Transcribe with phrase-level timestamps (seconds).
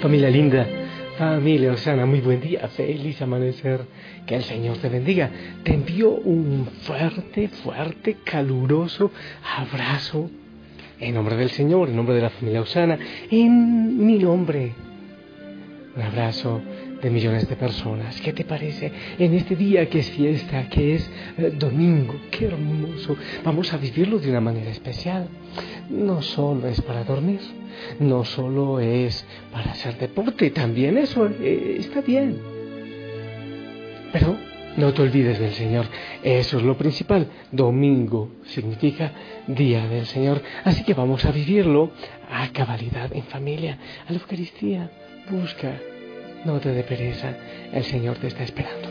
[0.00, 0.64] Familia linda,
[1.18, 3.80] familia Osana, muy buen día, feliz amanecer,
[4.26, 5.28] que el Señor te bendiga.
[5.64, 9.10] Te envío un fuerte, fuerte, caluroso
[9.56, 10.30] abrazo
[11.00, 12.96] en nombre del Señor, en nombre de la familia Osana,
[13.28, 14.72] en mi nombre.
[15.96, 16.60] Un abrazo
[17.02, 18.20] de millones de personas.
[18.20, 22.14] ¿Qué te parece en este día que es fiesta, que es eh, domingo?
[22.30, 23.16] Qué hermoso.
[23.44, 25.28] Vamos a vivirlo de una manera especial.
[25.90, 27.40] No solo es para dormir,
[28.00, 32.38] no solo es para hacer deporte, también eso eh, está bien.
[34.12, 34.36] Pero
[34.76, 35.86] no te olvides del Señor.
[36.22, 37.26] Eso es lo principal.
[37.50, 39.12] Domingo significa
[39.46, 40.42] día del Señor.
[40.64, 41.90] Así que vamos a vivirlo
[42.30, 44.90] a cabalidad en familia, a la Eucaristía.
[45.30, 45.78] Busca
[46.44, 47.34] no te dé pereza,
[47.72, 48.88] el Señor te está esperando.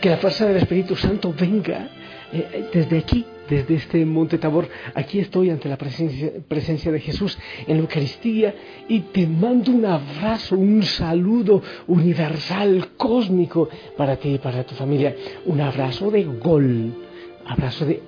[0.00, 1.88] Que la fuerza del Espíritu Santo venga
[2.32, 4.68] eh, desde aquí, desde este monte Tabor.
[4.94, 8.54] Aquí estoy ante la presencia, presencia de Jesús en la Eucaristía
[8.88, 15.14] y te mando un abrazo, un saludo universal, cósmico para ti y para tu familia.
[15.44, 16.92] Un abrazo de gol,
[17.46, 18.02] abrazo de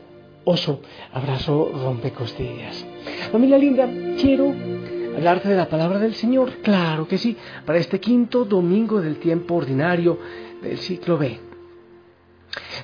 [0.45, 0.81] oso,
[1.13, 2.85] abrazo rompecostillas.
[3.31, 3.89] Familia linda,
[4.21, 4.55] quiero
[5.19, 7.37] hablarte de la palabra del Señor, claro que sí,
[7.67, 10.17] para este quinto domingo del tiempo ordinario
[10.63, 11.41] del ciclo B.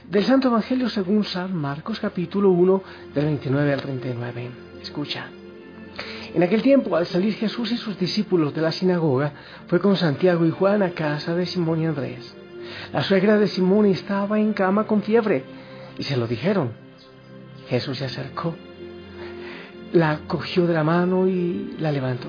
[0.08, 2.82] Del Santo Evangelio según San Marcos capítulo 1
[3.14, 4.50] del 29 al 39.
[4.82, 5.28] Escucha.
[6.34, 9.32] En aquel tiempo, al salir Jesús y sus discípulos de la sinagoga,
[9.68, 12.34] fue con Santiago y Juan a casa de Simón y Andrés.
[12.92, 15.44] La suegra de Simón estaba en cama con fiebre
[15.96, 16.72] y se lo dijeron.
[17.68, 18.56] Jesús se acercó
[19.94, 22.26] la cogió de la mano y la levantó.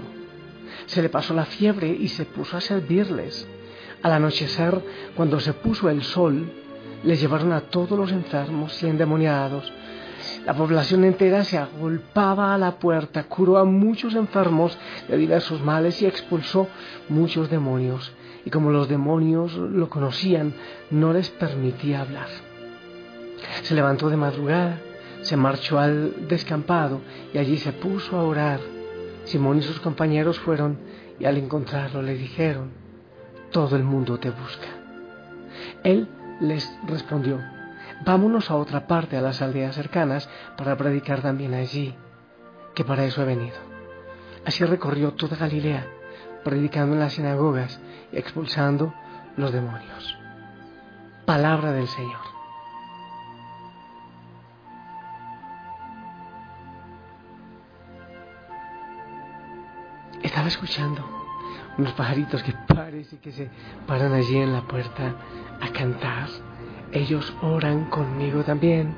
[0.86, 3.48] Se le pasó la fiebre y se puso a servirles.
[4.04, 4.80] Al anochecer,
[5.16, 6.52] cuando se puso el sol,
[7.04, 9.74] les llevaron a todos los enfermos y endemoniados.
[10.46, 14.78] La población entera se agolpaba a la puerta, curó a muchos enfermos
[15.08, 16.68] de diversos males y expulsó
[17.10, 18.12] muchos demonios.
[18.46, 20.54] Y como los demonios lo conocían,
[20.92, 22.28] no les permitía hablar.
[23.64, 24.80] Se levantó de madrugada
[25.26, 27.02] se marchó al descampado
[27.34, 28.60] y allí se puso a orar.
[29.24, 30.78] Simón y sus compañeros fueron
[31.20, 32.70] y al encontrarlo le dijeron,
[33.52, 34.68] todo el mundo te busca.
[35.84, 36.08] Él
[36.42, 37.40] les respondió,
[38.06, 41.96] vámonos a otra parte, a las aldeas cercanas, para predicar también allí,
[42.76, 43.58] que para eso he venido.
[44.46, 45.88] Así recorrió toda Galilea,
[46.44, 47.82] predicando en las sinagogas
[48.12, 48.94] y expulsando
[49.38, 50.18] los demonios.
[51.26, 52.35] Palabra del Señor.
[60.36, 61.02] Estaba escuchando
[61.78, 63.50] unos pajaritos que parece que se
[63.88, 65.16] paran allí en la puerta
[65.62, 66.28] a cantar.
[66.92, 68.94] Ellos oran conmigo también.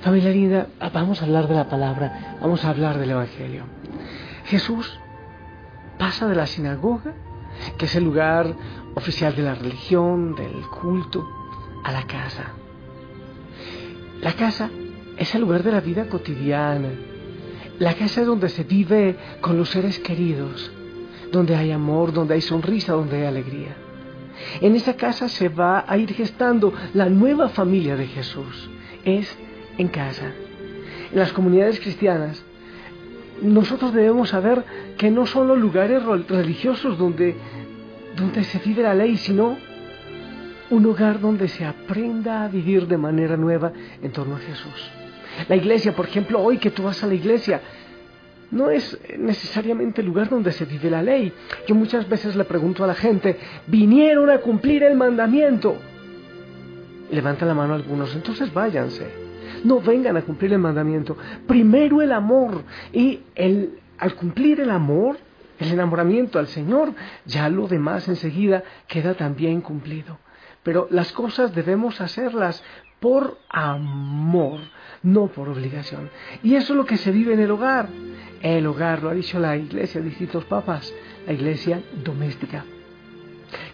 [0.00, 3.64] Familia linda, vamos a hablar de la palabra, vamos a hablar del Evangelio.
[4.46, 4.98] Jesús
[5.98, 7.12] pasa de la sinagoga,
[7.76, 8.54] que es el lugar
[8.94, 11.28] oficial de la religión, del culto,
[11.84, 12.52] a la casa.
[14.22, 14.70] La casa
[15.18, 16.88] es el lugar de la vida cotidiana,
[17.78, 20.70] la casa es donde se vive con los seres queridos,
[21.32, 23.76] donde hay amor, donde hay sonrisa, donde hay alegría.
[24.60, 28.70] En esa casa se va a ir gestando la nueva familia de Jesús.
[29.04, 29.36] Es
[29.78, 30.32] en casa.
[31.12, 32.44] En las comunidades cristianas,
[33.42, 34.64] nosotros debemos saber
[34.96, 37.34] que no son los lugares religiosos donde,
[38.16, 39.56] donde se vive la ley, sino
[40.70, 43.72] un lugar donde se aprenda a vivir de manera nueva
[44.02, 45.03] en torno a Jesús.
[45.48, 47.60] La iglesia, por ejemplo, hoy que tú vas a la iglesia,
[48.50, 51.32] no es necesariamente el lugar donde se vive la ley.
[51.66, 55.76] Yo muchas veces le pregunto a la gente, vinieron a cumplir el mandamiento.
[57.10, 59.06] Levanta la mano algunos, entonces váyanse.
[59.64, 61.16] no vengan a cumplir el mandamiento.
[61.46, 65.16] Primero el amor y el, al cumplir el amor,
[65.58, 66.92] el enamoramiento al Señor,
[67.24, 70.18] ya lo demás enseguida queda también cumplido.
[70.62, 72.62] Pero las cosas debemos hacerlas
[73.00, 74.60] por amor,
[75.04, 76.10] no por obligación.
[76.42, 77.88] Y eso es lo que se vive en el hogar.
[78.42, 80.92] El hogar, lo ha dicho la iglesia, distintos papas,
[81.26, 82.64] la iglesia doméstica.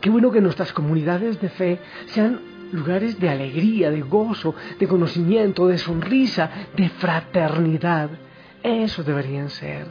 [0.00, 2.40] Qué bueno que nuestras comunidades de fe sean
[2.72, 8.10] lugares de alegría, de gozo, de conocimiento, de sonrisa, de fraternidad.
[8.62, 9.86] Eso deberían ser,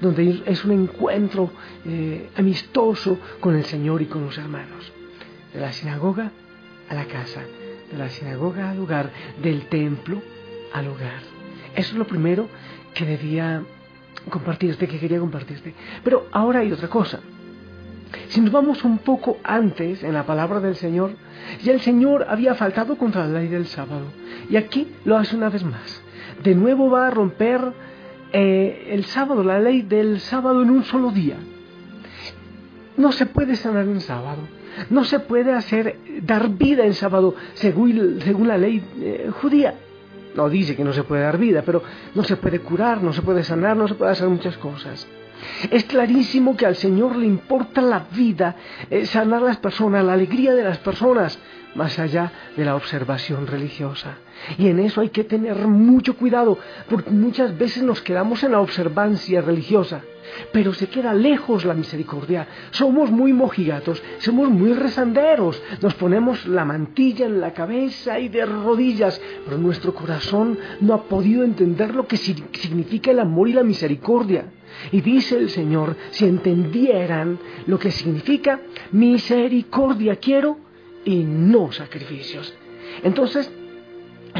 [0.00, 1.50] donde es un encuentro
[1.84, 4.92] eh, amistoso con el Señor y con los hermanos.
[5.52, 6.30] De la sinagoga
[6.88, 7.42] a la casa,
[7.90, 9.10] de la sinagoga al hogar,
[9.42, 10.22] del templo
[10.72, 11.20] al hogar.
[11.74, 12.48] Eso es lo primero
[12.94, 13.62] que debía
[14.28, 15.74] compartirte, que quería compartirte.
[16.04, 17.20] Pero ahora hay otra cosa.
[18.28, 21.12] Si nos vamos un poco antes en la palabra del Señor,
[21.62, 24.04] ya el Señor había faltado contra la ley del sábado.
[24.50, 26.02] Y aquí lo hace una vez más.
[26.42, 27.60] De nuevo va a romper
[28.32, 31.36] eh, el sábado, la ley del sábado en un solo día.
[32.96, 34.40] No se puede sanar en sábado.
[34.90, 39.74] No se puede hacer, dar vida en sábado según, según la ley eh, judía.
[40.34, 41.82] No dice que no se puede dar vida, pero
[42.14, 45.06] no se puede curar, no se puede sanar, no se puede hacer muchas cosas.
[45.70, 48.56] Es clarísimo que al Señor le importa la vida,
[48.90, 51.38] eh, sanar a las personas, la alegría de las personas,
[51.74, 54.18] más allá de la observación religiosa.
[54.58, 56.58] Y en eso hay que tener mucho cuidado,
[56.88, 60.02] porque muchas veces nos quedamos en la observancia religiosa,
[60.52, 62.46] pero se queda lejos la misericordia.
[62.70, 68.44] Somos muy mojigatos, somos muy rezanderos, nos ponemos la mantilla en la cabeza y de
[68.46, 73.62] rodillas, pero nuestro corazón no ha podido entender lo que significa el amor y la
[73.62, 74.46] misericordia.
[74.90, 78.60] Y dice el Señor, si entendieran lo que significa
[78.92, 80.58] misericordia quiero
[81.04, 82.54] y no sacrificios.
[83.02, 83.50] Entonces,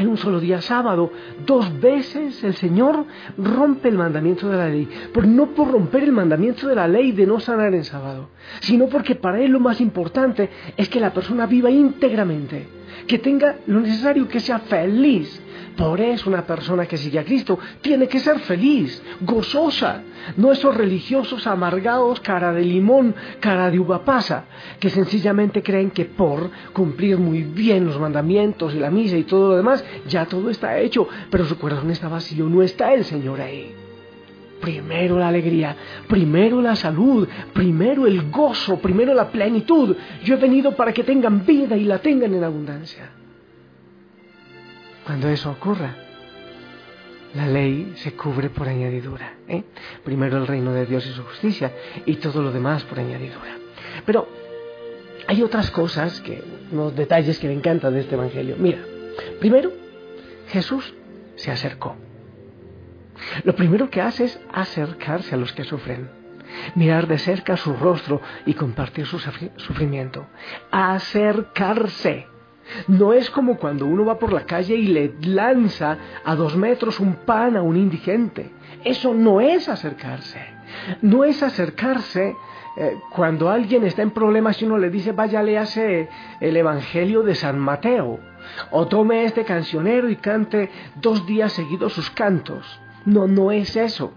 [0.03, 1.11] en un solo día sábado,
[1.45, 3.05] dos veces el Señor
[3.37, 7.11] rompe el mandamiento de la ley, pero no por romper el mandamiento de la ley
[7.11, 8.29] de no sanar en sábado,
[8.61, 12.67] sino porque para Él lo más importante es que la persona viva íntegramente,
[13.07, 15.41] que tenga lo necesario, que sea feliz,
[15.75, 20.03] por eso una persona que sigue a Cristo tiene que ser feliz, gozosa,
[20.37, 24.45] no esos religiosos amargados, cara de limón, cara de uva pasa,
[24.79, 29.49] que sencillamente creen que por cumplir muy bien los mandamientos y la misa y todo
[29.49, 33.41] lo demás, ya todo está hecho, pero su corazón está vacío, no está el Señor
[33.41, 33.73] ahí.
[34.63, 35.75] Primero la alegría,
[36.07, 39.93] primero la salud, primero el gozo, primero la plenitud.
[40.23, 43.09] Yo he venido para que tengan vida y la tengan en abundancia.
[45.05, 45.93] Cuando eso ocurra,
[47.35, 49.33] la ley se cubre por añadidura.
[49.49, 49.65] ¿eh?
[50.05, 51.73] Primero el reino de Dios y su justicia
[52.05, 53.57] y todo lo demás por añadidura.
[54.05, 54.29] Pero
[55.27, 58.55] hay otras cosas, que, unos detalles que me encantan de este Evangelio.
[58.57, 58.79] Mira,
[59.41, 59.73] primero,
[60.47, 60.93] Jesús
[61.35, 61.97] se acercó.
[63.43, 66.09] Lo primero que hace es acercarse a los que sufren,
[66.75, 70.27] mirar de cerca su rostro y compartir su sufrimiento.
[70.71, 72.27] Acercarse.
[72.87, 76.99] No es como cuando uno va por la calle y le lanza a dos metros
[76.99, 78.51] un pan a un indigente.
[78.83, 80.39] Eso no es acercarse.
[81.01, 82.35] No es acercarse
[82.75, 86.09] eh, cuando alguien está en problemas y uno le dice, vaya, léase
[86.39, 88.19] el Evangelio de San Mateo.
[88.71, 92.79] O tome este cancionero y cante dos días seguidos sus cantos.
[93.05, 94.11] No, no es eso.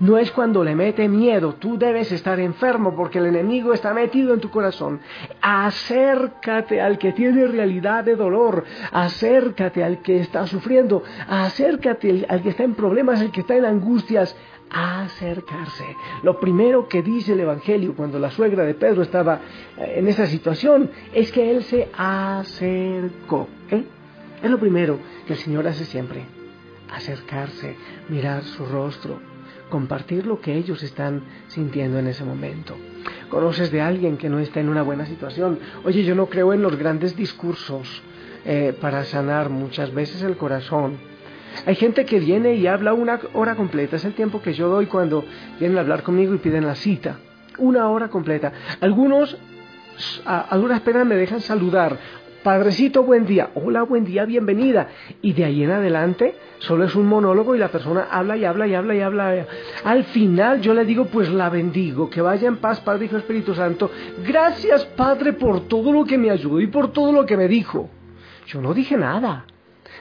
[0.00, 4.34] No es cuando le mete miedo, tú debes estar enfermo porque el enemigo está metido
[4.34, 5.00] en tu corazón.
[5.40, 12.50] Acércate al que tiene realidad de dolor, acércate al que está sufriendo, acércate al que
[12.50, 14.36] está en problemas, al que está en angustias,
[14.70, 15.84] acercarse.
[16.22, 19.40] Lo primero que dice el Evangelio cuando la suegra de Pedro estaba
[19.78, 23.48] eh, en esa situación es que él se acercó.
[23.70, 23.84] ¿eh?
[24.42, 26.37] Es lo primero que el Señor hace siempre.
[26.90, 27.76] Acercarse,
[28.08, 29.20] mirar su rostro,
[29.68, 32.76] compartir lo que ellos están sintiendo en ese momento.
[33.28, 35.58] Conoces de alguien que no está en una buena situación.
[35.84, 38.02] Oye, yo no creo en los grandes discursos
[38.44, 40.96] eh, para sanar muchas veces el corazón.
[41.66, 43.96] Hay gente que viene y habla una hora completa.
[43.96, 45.24] Es el tiempo que yo doy cuando
[45.58, 47.18] vienen a hablar conmigo y piden la cita.
[47.58, 48.52] Una hora completa.
[48.80, 49.36] Algunos
[50.24, 51.98] a, penas me dejan saludar.
[52.42, 53.50] Padrecito, buen día.
[53.54, 54.88] Hola, buen día, bienvenida.
[55.22, 58.66] Y de ahí en adelante solo es un monólogo y la persona habla y habla
[58.66, 59.46] y habla y habla.
[59.84, 63.54] Al final yo le digo, pues la bendigo, que vaya en paz, Padre, Hijo, Espíritu
[63.54, 63.90] Santo.
[64.26, 67.88] Gracias, Padre, por todo lo que me ayudó y por todo lo que me dijo.
[68.46, 69.44] Yo no dije nada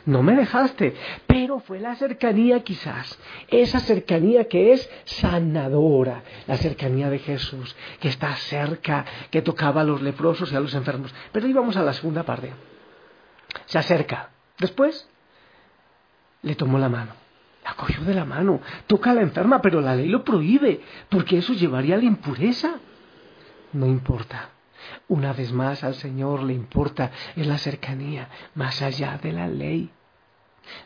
[0.08, 0.96] no me dejaste,
[1.28, 8.08] pero fue la cercanía quizás, esa cercanía que es sanadora, la cercanía de Jesús, que
[8.08, 11.14] está cerca, que tocaba a los leprosos y a los enfermos.
[11.34, 12.54] Pero íbamos a la segunda parte.
[13.66, 14.30] Se acerca.
[14.58, 15.10] Después
[16.42, 17.12] le tomó la mano,
[17.66, 21.40] la cogió de la mano, toca a la enferma, pero la ley lo prohíbe, porque
[21.40, 22.76] eso llevaría a la impureza.
[23.74, 24.52] No importa.
[25.10, 29.92] Una vez más al Señor le importa es la cercanía, más allá de la ley.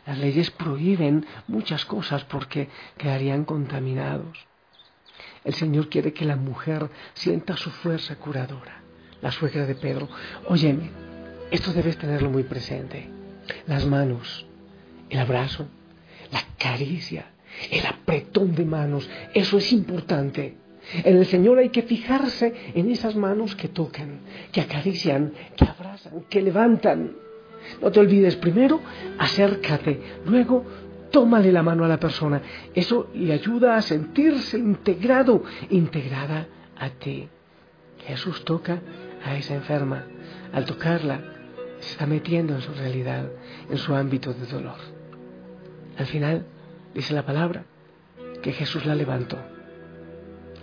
[0.06, 4.38] Las leyes prohíben muchas cosas porque quedarían contaminados.
[5.44, 8.80] El Señor quiere que la mujer sienta su fuerza curadora.
[9.20, 10.08] La suegra de Pedro,
[10.48, 10.90] óyeme,
[11.50, 13.08] esto debes tenerlo muy presente.
[13.66, 14.46] Las manos,
[15.10, 15.68] el abrazo,
[16.30, 17.26] la caricia,
[17.70, 20.56] el apretón de manos, eso es importante.
[21.04, 24.20] En el Señor hay que fijarse en esas manos que tocan,
[24.50, 27.12] que acarician, que abrazan, que levantan.
[27.80, 28.80] No te olvides, primero
[29.18, 30.64] acércate, luego
[31.10, 32.42] tómale la mano a la persona.
[32.74, 37.28] Eso le ayuda a sentirse integrado, integrada a ti.
[38.06, 38.80] Jesús toca
[39.24, 40.06] a esa enferma.
[40.52, 41.20] Al tocarla,
[41.78, 43.30] se está metiendo en su realidad,
[43.70, 44.78] en su ámbito de dolor.
[45.98, 46.46] Al final,
[46.94, 47.64] dice la palabra,
[48.42, 49.38] que Jesús la levantó,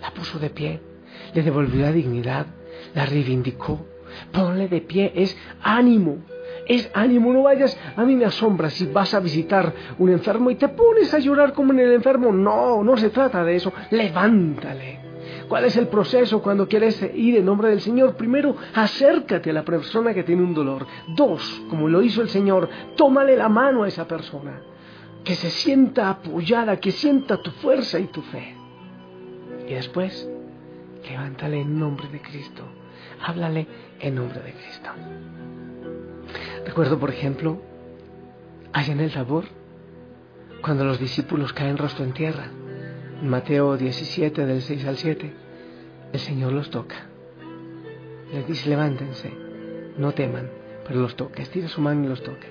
[0.00, 0.80] la puso de pie,
[1.34, 2.46] le devolvió la dignidad,
[2.94, 3.86] la reivindicó.
[4.32, 6.18] Ponle de pie, es ánimo,
[6.70, 10.54] es ánimo, no vayas, a mí me asombra si vas a visitar un enfermo y
[10.54, 12.30] te pones a llorar como en el enfermo.
[12.32, 15.00] No, no se trata de eso, levántale.
[15.48, 18.14] ¿Cuál es el proceso cuando quieres ir en nombre del Señor?
[18.14, 20.86] Primero, acércate a la persona que tiene un dolor.
[21.08, 24.62] Dos, como lo hizo el Señor, tómale la mano a esa persona.
[25.24, 28.54] Que se sienta apoyada, que sienta tu fuerza y tu fe.
[29.66, 30.30] Y después,
[31.08, 32.62] levántale en nombre de Cristo.
[33.20, 33.66] Háblale
[33.98, 34.90] en nombre de Cristo.
[36.64, 37.60] Recuerdo, por ejemplo,
[38.72, 39.44] allá en el Tabor,
[40.62, 42.48] cuando los discípulos caen rostro en tierra,
[43.20, 45.32] en Mateo 17, del 6 al 7,
[46.12, 46.96] el Señor los toca.
[48.32, 49.32] Les dice, levántense,
[49.96, 50.48] no teman,
[50.86, 52.46] pero los toca, estira su mano y los toca.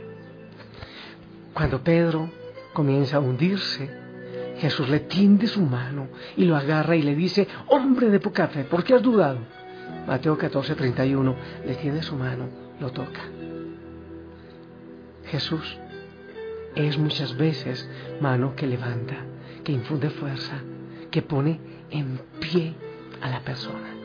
[1.53, 2.29] Cuando Pedro
[2.73, 3.89] comienza a hundirse,
[4.59, 8.65] Jesús le tiende su mano y lo agarra y le dice, hombre de poca fe,
[8.65, 9.39] ¿por qué has dudado?
[10.07, 12.45] Mateo 14, 31, le tiende su mano,
[12.79, 13.21] lo toca.
[15.29, 15.77] Jesús
[16.75, 17.87] es muchas veces
[18.19, 19.25] mano que levanta,
[19.63, 20.61] que infunde fuerza,
[21.11, 21.59] que pone
[21.89, 22.73] en pie
[23.21, 23.95] a la persona.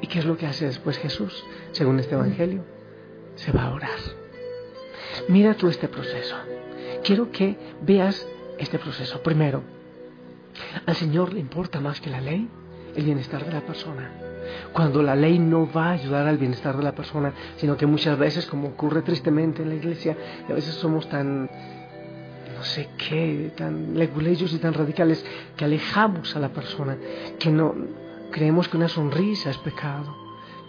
[0.00, 2.64] ¿Y qué es lo que hace después Jesús, según este Evangelio?
[3.34, 3.98] Se va a orar.
[5.28, 6.36] Mira tú este proceso.
[7.04, 8.26] Quiero que veas
[8.58, 9.22] este proceso.
[9.22, 9.62] Primero,
[10.86, 12.48] al Señor le importa más que la ley
[12.94, 14.10] el bienestar de la persona.
[14.72, 18.18] Cuando la ley no va a ayudar al bienestar de la persona, sino que muchas
[18.18, 20.16] veces, como ocurre tristemente en la iglesia,
[20.48, 25.24] a veces somos tan, no sé qué, tan leguleyos y tan radicales,
[25.56, 26.96] que alejamos a la persona,
[27.38, 27.74] que no
[28.30, 30.19] creemos que una sonrisa es pecado,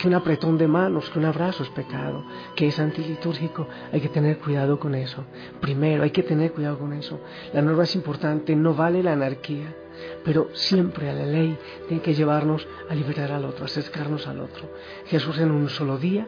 [0.01, 4.10] que un apretón de manos, que un abrazo es pecado, que es antilitúrgico, hay que
[4.10, 5.25] tener cuidado con eso.
[5.60, 7.20] Primero, hay que tener cuidado con eso.
[7.53, 9.75] La norma es importante, no vale la anarquía
[10.24, 11.55] pero siempre a la ley
[11.88, 14.67] tiene que llevarnos a liberar al otro, a acercarnos al otro.
[15.05, 16.27] Jesús en un solo día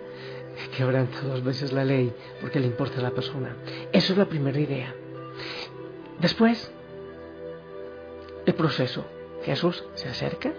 [0.77, 3.56] quebranta dos veces la ley porque le importa a la persona.
[3.92, 4.94] Eso es la primera idea.
[6.20, 6.72] Después,
[8.46, 9.06] el proceso.
[9.44, 10.53] Jesús se acerca,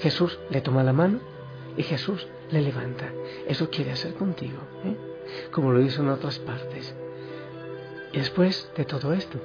[0.00, 1.20] Jesús le toma la mano
[1.76, 3.10] y Jesús le levanta.
[3.46, 4.96] Eso quiere hacer contigo, ¿eh?
[5.50, 6.94] como lo hizo en otras partes.
[8.12, 9.38] Y después de todo esto,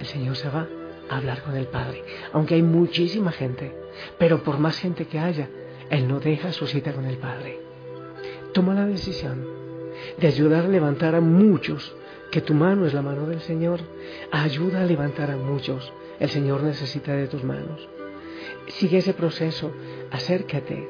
[0.00, 0.66] el Señor se va
[1.08, 3.74] hablar con el Padre, aunque hay muchísima gente,
[4.18, 5.48] pero por más gente que haya,
[5.90, 7.60] Él no deja su cita con el Padre.
[8.52, 9.46] Toma la decisión
[10.18, 11.94] de ayudar a levantar a muchos,
[12.30, 13.80] que tu mano es la mano del Señor,
[14.30, 17.88] ayuda a levantar a muchos, el Señor necesita de tus manos.
[18.68, 19.70] Sigue ese proceso,
[20.10, 20.88] acércate,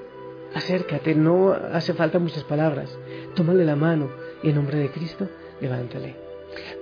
[0.56, 2.90] acércate, no hace falta muchas palabras,
[3.34, 4.10] tómale la mano
[4.42, 5.28] y en nombre de Cristo,
[5.60, 6.16] levántale.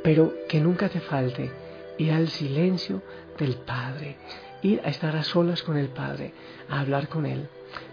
[0.02, 1.50] Pero que nunca te falte
[1.98, 3.02] ir al silencio
[3.36, 4.16] del Padre,
[4.62, 6.32] ir a estar a solas con el Padre,
[6.68, 7.48] a hablar con Él.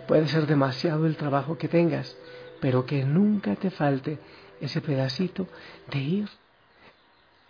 [0.08, 2.16] Puede ser demasiado el trabajo que tengas,
[2.60, 4.20] pero que nunca te falte
[4.60, 5.48] ese pedacito
[5.92, 6.30] de ir.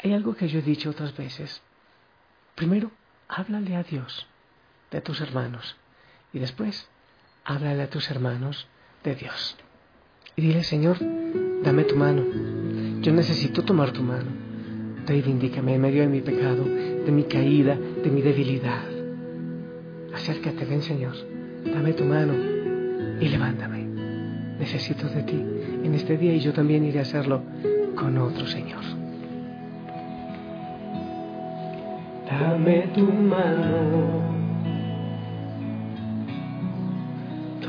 [0.01, 1.61] Hay algo que yo he dicho otras veces.
[2.55, 2.91] Primero,
[3.27, 4.25] háblale a Dios
[4.89, 5.75] de tus hermanos
[6.33, 6.88] y después,
[7.45, 8.67] háblale a tus hermanos
[9.03, 9.57] de Dios.
[10.36, 10.98] Y dile, Señor,
[11.63, 12.24] dame tu mano.
[13.01, 14.51] Yo necesito tomar tu mano
[15.05, 18.83] reivindícame en medio de mi pecado, de mi caída, de mi debilidad.
[20.13, 21.15] Acércate, ven Señor,
[21.65, 22.33] dame tu mano
[23.19, 23.86] y levántame.
[24.60, 25.43] Necesito de ti
[25.83, 27.41] en este día y yo también iré a hacerlo
[27.95, 28.83] con otro Señor.
[32.29, 34.30] Dame tu mano,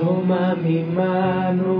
[0.02, 1.76] toma mi mano,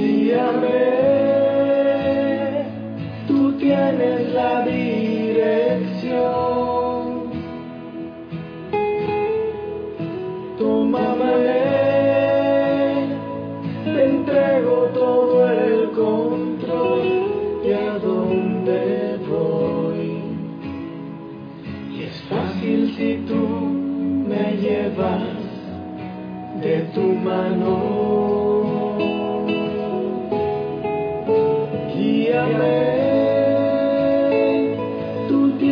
[0.00, 1.09] te amei.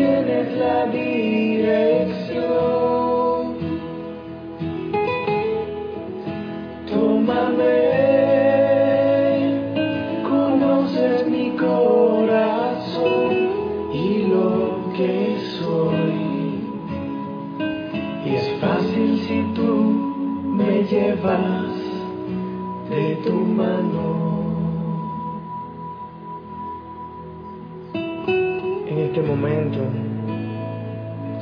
[0.09, 1.88] Llevas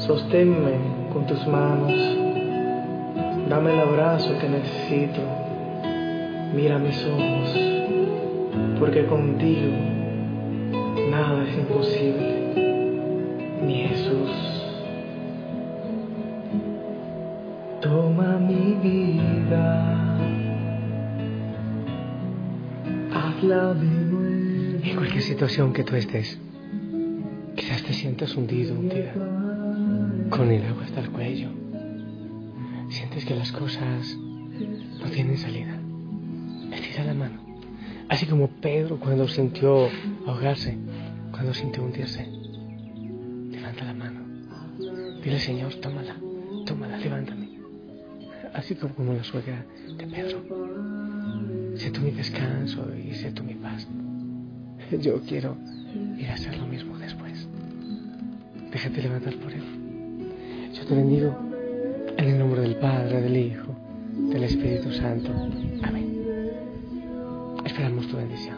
[0.07, 0.79] sosténme
[1.13, 1.93] con tus manos,
[3.49, 5.21] dame el abrazo que necesito,
[6.55, 7.59] mira mis ojos,
[8.79, 9.73] porque contigo
[11.11, 12.53] nada es imposible,
[13.67, 14.31] mi Jesús.
[17.81, 20.19] Toma mi vida,
[23.13, 24.85] hazla de nuevo.
[24.85, 26.39] En cualquier situación que tú estés,
[27.55, 29.12] quizás te sientas hundido, hundida,
[30.31, 31.49] con el agua hasta el cuello.
[32.89, 35.79] Sientes que las cosas no tienen salida.
[36.73, 37.41] Estira la mano.
[38.09, 39.89] Así como Pedro cuando sintió
[40.27, 40.77] ahogarse,
[41.31, 42.27] cuando sintió hundirse.
[43.51, 44.21] Levanta la mano.
[45.23, 46.17] Dile, Señor, tómala,
[46.65, 47.57] tómala, levántame
[48.57, 49.65] así como la suegra
[49.99, 50.43] de Pedro.
[51.77, 53.87] Sé tú mi descanso y sé tú mi paz.
[55.01, 55.57] Yo quiero
[56.19, 57.47] ir a hacer lo mismo después.
[58.73, 59.76] Déjate levantar por él.
[60.88, 61.35] Te bendigo
[62.16, 63.75] en el nombre del Padre, del Hijo,
[64.31, 65.33] del Espíritu Santo.
[65.83, 66.22] Amén.
[67.64, 68.57] Esperamos tu bendición.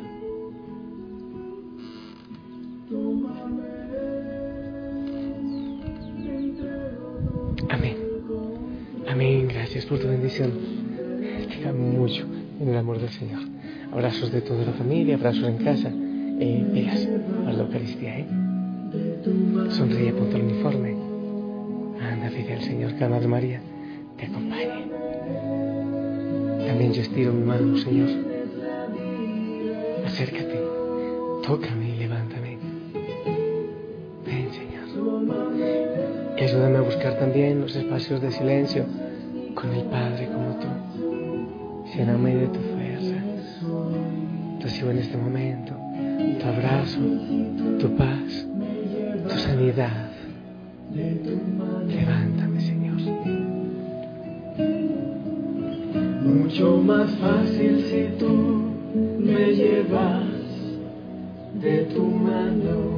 [9.08, 9.48] Amén.
[9.48, 10.52] Gracias por tu bendición.
[11.48, 12.26] Te mucho
[12.60, 13.40] en el amor del Señor.
[13.90, 15.90] Abrazos de toda la familia, abrazos en casa.
[15.90, 17.08] Eh, veas
[17.46, 18.26] a la Eucaristía, ¿eh?
[19.70, 20.97] Sonríe, ponte el uniforme.
[22.18, 23.60] Anda, pide Señor que Madre María
[24.16, 24.90] te acompañe.
[26.66, 28.08] También yo estiro mi mano, Señor.
[30.04, 30.58] Acércate,
[31.46, 32.58] tócame y levántame.
[34.26, 34.86] Ven, Señor.
[36.36, 38.84] Y ayúdame a buscar también los espacios de silencio
[39.54, 41.86] con el Padre como tú.
[41.94, 43.14] Lléname de tu fuerza.
[44.60, 45.72] Recibo en este momento
[46.40, 46.98] tu abrazo,
[47.78, 48.46] tu paz,
[49.28, 50.17] tu sanidad.
[50.94, 52.96] Levántame, Señor.
[56.24, 58.72] Mucho más fácil si tú
[59.18, 60.24] me llevas
[61.60, 62.97] de tu mano.